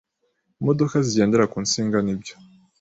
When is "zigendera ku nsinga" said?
1.05-1.97